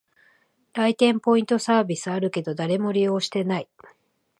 [0.73, 3.69] 来店ポイントサービスあるけど、誰も利用してない